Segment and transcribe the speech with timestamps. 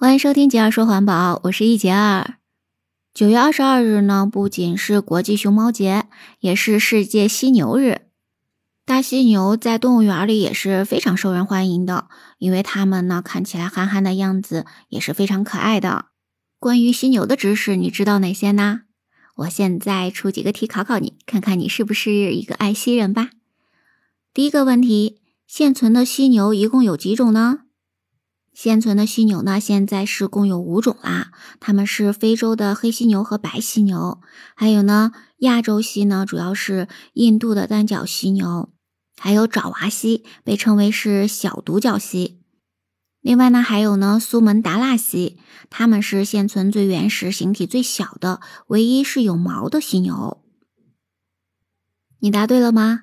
[0.00, 2.34] 欢迎收听杰儿说环保，我是易杰儿。
[3.12, 6.04] 九月二十二日呢，不仅是国际熊猫节，
[6.38, 8.02] 也是世界犀牛日。
[8.86, 12.06] 大犀牛在动物园里也是非常受人欢迎的，
[12.38, 16.04] 因为它们呢看起来憨憨的样子也是非常可爱的。
[16.60, 18.82] 关于犀牛的知识，你知道哪些呢？
[19.38, 23.30] 我现在出几个题考考你，看看你是不是一个爱犀人吧。
[24.32, 25.18] 第一个问题，
[25.48, 27.62] 现存的犀牛一共有几种呢？
[28.60, 31.30] 现存的犀牛呢，现在是共有五种啦。
[31.60, 34.20] 它们是非洲的黑犀牛和白犀牛，
[34.56, 38.70] 还有呢，亚洲犀呢，主要是印度的单角犀牛，
[39.16, 42.40] 还有爪哇犀，被称为是小独角犀。
[43.20, 45.38] 另外呢，还有呢，苏门答腊犀，
[45.70, 50.42] 它们是现存最原始、形体最小的、唯一是有毛的犀牛。
[52.18, 53.02] 你答对了吗？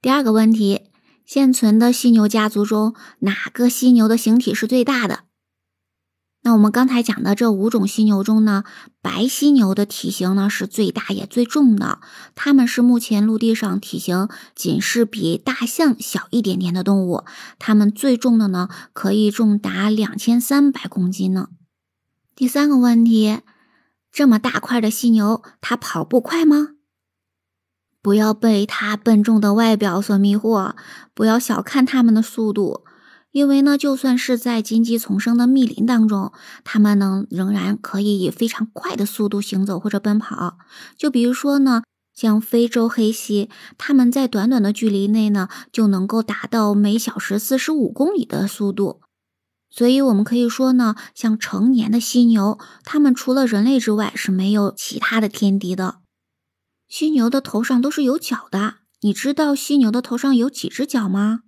[0.00, 0.89] 第二个问题。
[1.32, 5.20] 现存的犀牛家族中，哪个犀牛的形体是最大的？
[6.42, 8.64] 那我们刚才讲的这五种犀牛中呢，
[9.00, 12.00] 白犀牛的体型呢是最大也最重的，
[12.34, 17.22] 它们是目前陆地上体型仅是比大象小一点点的动物，
[17.60, 21.50] 它们最重的呢可以重达两千三百公斤呢。
[22.34, 23.38] 第三个问题，
[24.10, 26.70] 这么大块的犀牛，它跑步快吗？
[28.02, 30.74] 不要被它笨重的外表所迷惑，
[31.14, 32.84] 不要小看它们的速度，
[33.30, 36.32] 因为呢，就算是在荆棘丛生的密林当中，
[36.64, 40.58] 它们呢仍然可以以非常快的速度行走或者奔跑。
[40.96, 41.82] 就比如说呢，
[42.14, 49.00] 像非洲黑犀，它们在短短的距离内呢就能够达到每小时四十五公里的速度。
[49.72, 55.98] 所以，我们可以说呢，像成年的犀牛，它们除了人类之外是没有其他的天敌的。
[56.90, 61.42] 犀牛的头上都是有角的，你知道犀牛的头上有几只角吗？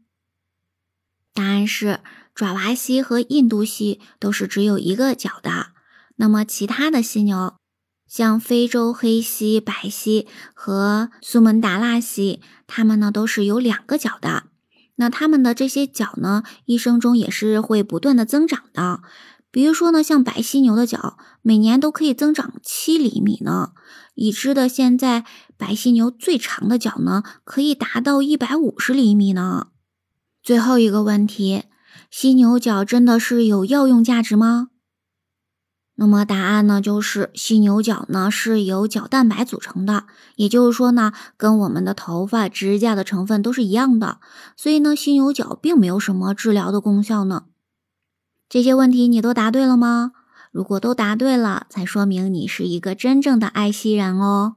[1.34, 1.98] 答案是
[2.32, 5.72] 爪哇犀和印度犀都是只有一个角的。
[6.14, 7.56] 那么其他的犀牛，
[8.06, 14.44] 像非洲黑犀、白犀和苏门答腊犀，它们呢都是有两个角的。
[14.94, 19.02] 那它们的这些角呢，一生中也是会不断的增长的。
[19.52, 23.72] 比如说呢，像白犀牛的角，每年都可以增长七厘米呢。
[24.14, 25.24] 已知的现在
[25.58, 29.68] 白犀牛最长的角呢，可以达到一百五十厘米呢。
[30.42, 31.64] 最后一个问题，
[32.10, 34.68] 犀牛角真的是有药用价值吗？
[35.96, 44.18] 那么答案呢，就是犀牛角呢是由角蛋白组成的，也就是说呢，跟我们的头发、指甲的成分都是一样的。
[44.56, 47.44] 所以呢，犀牛角并没有什么治疗的功效呢。
[48.52, 50.12] 这些问题你都答对了吗？
[50.50, 54.56] 如果都答对了，才说明你是一个真正的爱惜人哦。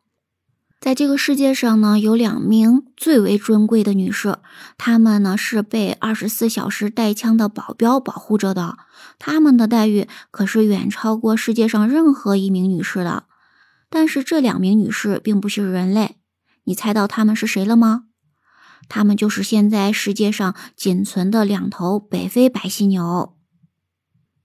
[0.82, 4.40] 在这个世界上呢，有两名最为尊贵的女士，
[4.78, 8.78] 她们呢是被二十四小时带枪的保镖保护着的，
[9.18, 13.24] 她们的待遇可是远超过世界上任何一名女士的。
[13.90, 16.18] 但是这两名女士并不是人类，
[16.66, 18.08] 你猜到她们是谁了吗？
[18.90, 23.35] 她们就是现在世界上仅存的两头北非白犀牛。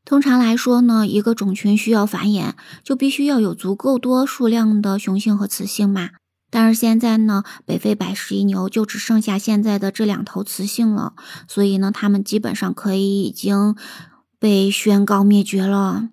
[0.04, 6.10] 通常来说呢，一个种群需要繁衍，就必须要有足够多数量的雄性和雌性嘛。
[6.50, 11.12] 但是现在呢，北非白犀牛就只剩下现在的这两头雌性了，
[11.46, 13.76] 所以呢，它们基本上可以已经
[14.40, 16.08] 被宣告灭绝了。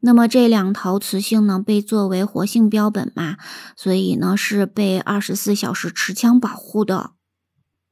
[0.00, 3.36] 那么这两头雌性呢，被作为活性标本嘛，
[3.76, 7.10] 所以呢是被二十四小时持枪保护的。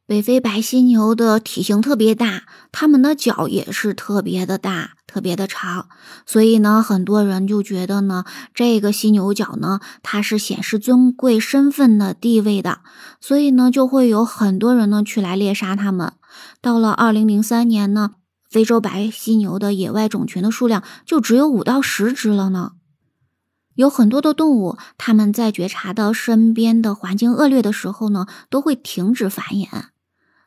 [0.06, 5.86] 北非白犀牛的体型特别大，它们的脚也是特别的大，特别的长，
[6.26, 12.80] 所以呢，很多人就觉得呢，这个犀牛角呢，它是显示尊贵身份的地位的，
[13.20, 16.14] 所以呢，就会有很多人呢去来猎杀它们。
[16.60, 18.14] 到了二零零三年呢，
[18.50, 22.72] 非洲白犀牛的野外种群的数量就只有五到十只了呢。
[23.76, 29.68] 有很多的动物，它们在觉察到身边的环境恶劣的时候呢，都会停止繁衍。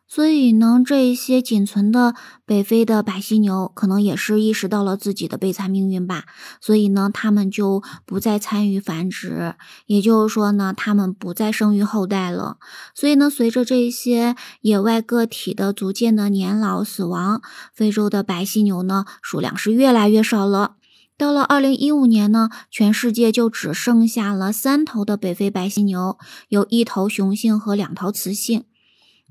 [0.09, 6.24] 所以呢，这一些仅存的北非的白犀牛可能也是意识到了自己的悲惨命运吧，
[6.62, 9.56] 所以呢，他们就不再参与繁殖，
[9.86, 12.57] 也就是说呢，他们不再生育后代了。
[12.95, 17.42] 所以呢，随着这些野外个体的逐渐的年老死亡，
[17.74, 20.75] 非洲的白犀牛呢数量是越来越少了。
[21.18, 26.18] 到了二零一五年呢，全世界就只剩下了三头的北非白犀牛，
[26.48, 28.63] 有一头雄性和两头雌性。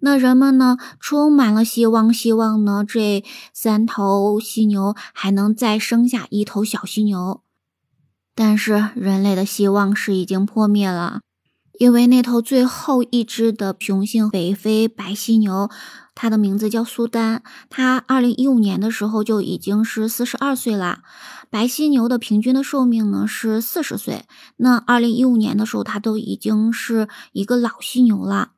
[0.01, 7.43] 那人们呢，充满了希望，希望呢，这三头犀牛还能再生下一头小犀牛。
[8.35, 11.21] 但是人类的希望是已经破灭了，
[11.79, 15.71] 因为那头最后一只的雄性北非白犀牛，
[16.15, 21.01] 它的名字叫苏丹，它二零一五年的时候就已经是四十二岁了。
[21.49, 24.27] 白犀牛的平均的寿命呢是四十岁，
[24.57, 28.51] 那二零一五年的时候，它都已经是一个老犀牛了。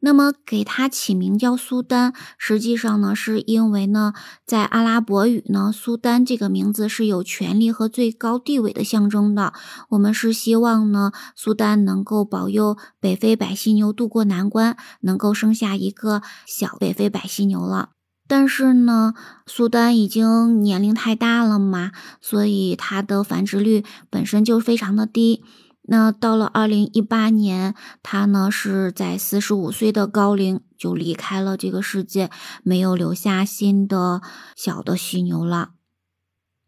[0.00, 4.12] 那么给它起名叫苏丹，实际上呢，是因为呢，
[4.44, 9.52] 在阿拉伯语呢，苏丹这个名字是有权力和最高地位的象征的。
[9.90, 17.90] 我们是希望呢，苏丹能够保佑北非白犀牛渡过难关，能够生下一个小北非白犀牛了。
[18.28, 19.14] 但是呢，
[19.46, 25.42] 苏丹已经年龄太大了嘛，所以它的繁殖率本身就非常的低。
[25.88, 32.30] 那到了二零一八年，他呢是在四十五岁的高龄就离开了这个世界，
[32.62, 34.20] 没有留下新的
[34.56, 35.70] 小的犀牛了。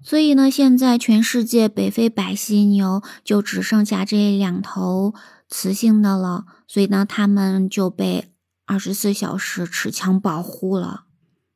[0.00, 5.12] 所以呢，现在全世界北非白犀牛就只剩下这两头
[5.48, 8.32] 雌性的了，所以呢，它们就被
[8.64, 11.06] 二十四小时持枪保护了。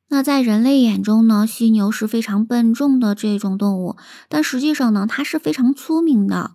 [0.09, 3.95] 那在人类眼中呢，犀牛是非常笨重的这种动物，
[4.27, 6.51] 但实际上呢，它是非常聪明的。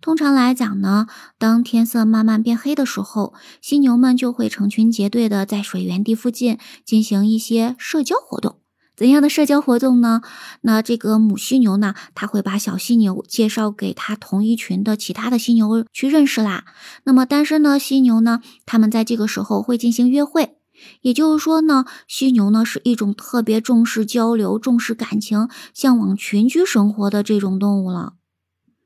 [0.00, 1.06] 通常来讲呢，
[1.38, 8.56] 当天色慢慢变黑的时候，犀牛们就会成群结队的在水源地附近进行一些社交活动。
[8.96, 10.20] 怎样的社交活动呢？
[10.60, 16.66] 那这个母犀牛呢，它会把小犀牛介绍给它同一群的其他的犀牛去认识啦。
[17.04, 20.56] 那么单身的犀牛呢，它们在这个时候会进行约会。
[21.00, 28.14] 也就是说呢，犀牛呢是一种特别重视交流、重视感情、向往群居生活的这种动物了。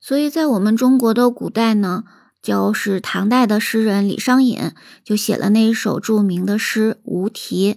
[0.06, 2.04] 所以在我们中国的古代呢，
[2.42, 4.72] 就是唐代的诗人李商隐
[5.02, 7.72] 就写了那一首著名的诗《无题》：“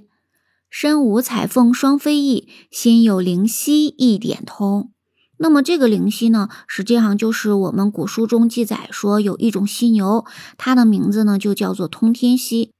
[0.69, 4.91] 身无彩凤双飞翼，心有灵犀一点通。”
[5.39, 10.25] 那么这个灵犀呢，实际上就是我们古书中记载说有一种犀牛，
[10.57, 12.73] 它的名字呢就叫做通天犀，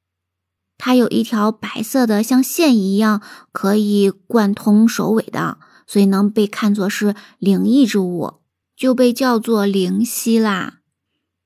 [0.78, 3.22] 它有一条白色的像线一样
[3.54, 5.58] 可以贯通首尾的，
[5.88, 8.34] 所以能被看作是灵异之物。
[8.78, 10.76] 就被叫做灵犀啦。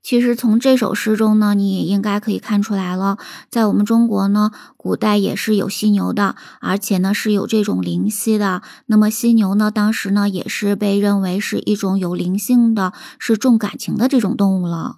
[0.04, 3.18] 其实从这首诗中呢，你也应该可以看出来了，
[3.50, 8.64] 在我们中国呢，古代也是有犀牛的，而且呢是有这种灵犀的。
[8.88, 14.98] 那么犀牛呢，当时呢也是被认为是一种有灵性的是重感情的这种动物了。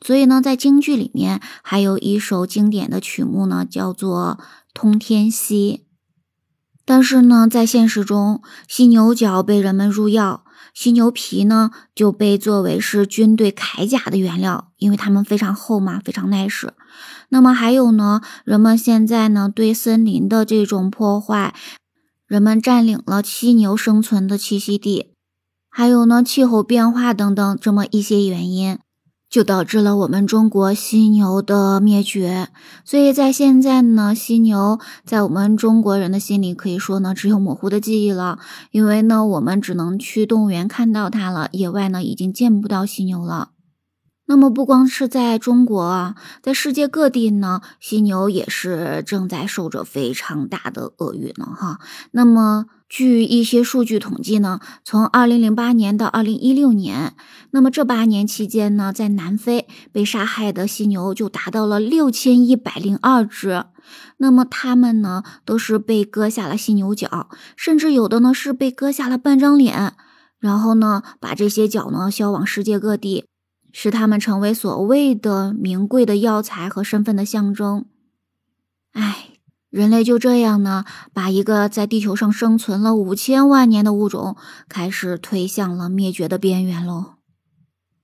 [0.00, 4.38] 所以呢，在京剧里面还有一首经典的曲目呢，叫做
[4.72, 5.82] 《通天犀》。
[6.86, 10.44] 但是呢，在现实中，犀牛角被人们入药。
[10.72, 16.72] 犀牛皮呢就被作为是军队铠甲的原料，因为它们非常厚嘛，非常耐使。
[17.28, 21.54] 那么还有呢，人们现在呢对森林的这种破坏，
[22.26, 25.12] 人们占领了犀牛生存的栖息地，
[25.68, 28.78] 还有呢气候变化等等这么一些原因。
[29.30, 32.48] 就导致了我们中国犀牛的灭绝，
[32.84, 38.40] 所以在现在呢，犀牛在我们中国人的心里可以说呢，只有模糊的记忆了。
[38.72, 43.50] 因为呢，我们只能去动物园看到它了，野外呢已经见不到犀牛了。
[44.26, 51.78] 那么不光是在中国啊，在世界各地呢，犀牛也是正在受着非常大的厄运呢，哈。
[52.10, 52.66] 那么。
[52.90, 57.14] 据一些数据统计呢，从二零零八年到二零一六年，
[57.52, 63.64] 那么这八年期间呢，在南非被杀害的犀牛就达到了六千一百零二只。
[64.16, 69.94] 那么它们呢，都是被割下了犀牛角，甚至有的呢是被割下了半张脸，
[70.40, 73.24] 然后呢，把这些角呢销往世界各地，
[73.72, 77.86] 使它们成为所谓的名贵的药材和身份的象征。
[78.94, 79.29] 唉。
[79.70, 84.36] 人类就这样呢，把一个在地球上生存了五千万年的物种，
[84.68, 87.14] 开始推向了灭绝的边缘喽。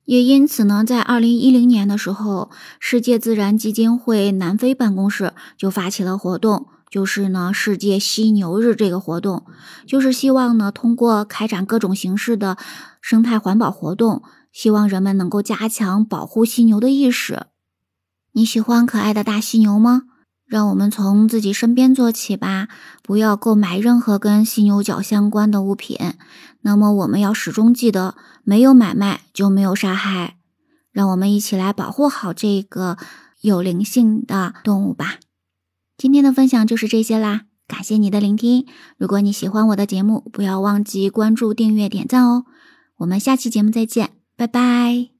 [0.04, 9.44] 也因此呢，在二零一零年的时候，世界自然基金会南非办公室就发起了活动，就是呢世界犀牛日这个活动，
[9.84, 12.56] 就是希望呢通过开展各种形式的
[13.00, 17.46] 生态环保活动，希望人们能够加强保护犀牛的意识。
[18.34, 20.02] 你喜欢可爱的大犀牛吗？
[20.46, 22.68] 让我们从自己身边做起吧，
[23.02, 25.98] 不要购买任何跟犀牛角相关的物品。
[26.60, 30.36] 那么，我们要始终记得，没有买卖就没有杀害。
[30.92, 32.96] 让我们一起来保护好这个
[33.40, 35.18] 有灵性的动物吧。
[35.98, 38.66] 今天的分享就是这些啦，感谢你的聆听。
[38.96, 42.44] 如果你喜欢我的节目，不要忘记关注、订阅、点赞哦。
[42.98, 45.15] 我们下期节目再见，拜拜。